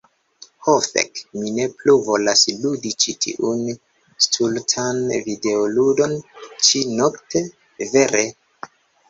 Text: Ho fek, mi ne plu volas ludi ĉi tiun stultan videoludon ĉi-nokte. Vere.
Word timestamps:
Ho 0.67 0.73
fek, 0.83 1.19
mi 1.41 1.51
ne 1.57 1.67
plu 1.81 1.93
volas 2.07 2.41
ludi 2.61 2.93
ĉi 3.03 3.13
tiun 3.25 3.61
stultan 4.27 5.03
videoludon 5.29 6.17
ĉi-nokte. 6.49 7.45
Vere. 7.95 8.27